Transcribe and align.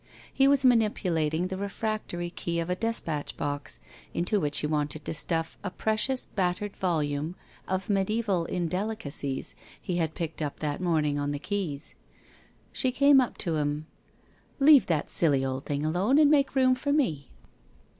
He 0.33 0.47
was 0.47 0.65
manipulating 0.65 1.45
the 1.45 1.57
refractory 1.57 2.31
key 2.31 2.59
of 2.59 2.71
a 2.71 2.75
despatch 2.75 3.37
box, 3.37 3.79
into 4.15 4.39
which 4.39 4.57
he 4.57 4.65
wanted 4.65 5.05
to 5.05 5.13
stuff 5.13 5.59
a 5.63 5.69
precious 5.69 6.25
battered 6.25 6.75
volume 6.75 7.35
of 7.67 7.85
media3val 7.85 8.49
indelica 8.49 9.09
cies 9.11 9.53
he 9.79 9.97
had 9.97 10.15
picked 10.15 10.41
up 10.41 10.59
that 10.59 10.81
morning 10.81 11.19
on 11.19 11.29
the 11.29 11.37
quays. 11.39 11.93
She 12.71 12.91
came 12.91 13.21
up 13.21 13.37
to 13.45 13.57
him:' 13.57 13.85
Leave 14.59 14.87
that 14.87 15.11
silly 15.11 15.45
old 15.45 15.67
thing 15.67 15.85
alone, 15.85 16.17
and 16.17 16.31
make 16.31 16.55
room 16.55 16.73
for 16.73 16.91
me.' 16.91 17.29